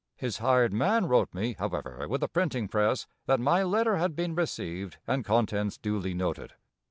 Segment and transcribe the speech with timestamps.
[0.15, 4.33] His hired man wrote me, however, with a printing press, that my letter had been
[4.33, 6.53] received and contents duly noted.